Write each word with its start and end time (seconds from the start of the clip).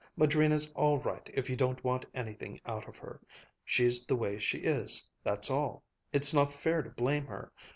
Madrina's 0.15 0.71
all 0.71 0.97
right 0.97 1.29
if 1.31 1.47
you 1.47 1.55
don't 1.55 1.83
want 1.83 2.07
anything 2.15 2.59
out 2.65 2.87
of 2.87 2.97
her. 2.97 3.21
She's 3.63 4.03
the 4.03 4.15
way 4.15 4.39
she 4.39 4.57
is, 4.57 5.07
that's 5.23 5.51
all. 5.51 5.83
It's 6.11 6.33
not 6.33 6.51
fair 6.51 6.81
to 6.81 6.89
blame 6.89 7.27
her. 7.27 7.51